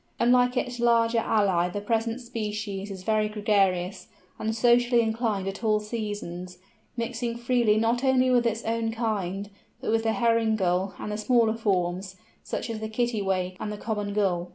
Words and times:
Unlike 0.19 0.57
its 0.57 0.79
larger 0.79 1.19
ally 1.19 1.69
the 1.69 1.79
present 1.79 2.21
species 2.21 2.89
is 2.89 3.03
very 3.03 3.29
gregarious, 3.29 4.07
and 4.39 4.55
socially 4.55 4.99
inclined 5.01 5.47
at 5.47 5.63
all 5.63 5.79
seasons, 5.79 6.57
mixing 6.97 7.37
freely 7.37 7.77
not 7.77 8.03
only 8.03 8.31
with 8.31 8.47
its 8.47 8.63
own 8.63 8.91
kind, 8.91 9.51
but 9.79 9.91
with 9.91 10.01
the 10.01 10.13
Herring 10.13 10.55
Gull 10.55 10.95
and 10.97 11.11
the 11.11 11.19
smaller 11.19 11.53
forms, 11.53 12.15
such 12.43 12.67
as 12.71 12.79
the 12.79 12.89
Kittiwake, 12.89 13.57
and 13.59 13.71
the 13.71 13.77
Common 13.77 14.11
Gull. 14.11 14.49